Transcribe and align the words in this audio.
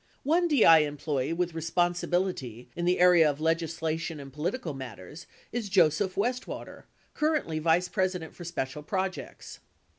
One 0.23 0.47
DI 0.47 0.79
employee 0.79 1.31
with 1.31 1.53
responsibility 1.53 2.71
in 2.75 2.85
the 2.85 2.99
area 2.99 3.29
of 3.29 3.39
legislation 3.39 4.19
and 4.19 4.33
political 4.33 4.73
matters 4.73 5.27
is 5.51 5.69
Joseph 5.69 6.15
Westwater, 6.15 6.85
currently 7.13 7.59
vice 7.59 7.87
president 7.87 8.33
for 8.33 8.43
special 8.43 8.81
projects. 8.81 9.59